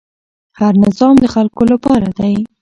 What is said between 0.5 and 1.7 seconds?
هر نظام د خلکو